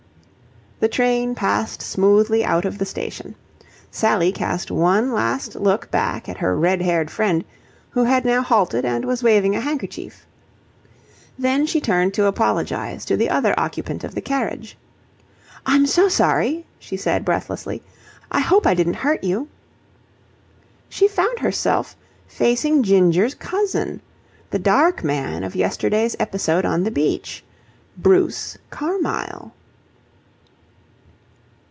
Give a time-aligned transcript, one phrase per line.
[0.83, 3.35] The train passed smoothly out of the station.
[3.91, 7.45] Sally cast one last look back at her red haired friend,
[7.91, 10.25] who had now halted and was waving a handkerchief.
[11.37, 14.75] Then she turned to apologize to the other occupant of the carriage.
[15.67, 17.83] "I'm so sorry," she said, breathlessly.
[18.31, 19.49] "I hope I didn't hurt you."
[20.89, 21.95] She found herself
[22.25, 24.01] facing Ginger's cousin,
[24.49, 27.43] the dark man of yesterday's episode on the beach,
[27.99, 29.51] Bruce Carmyle.